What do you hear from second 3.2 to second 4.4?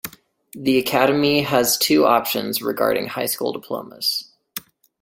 school diplomas.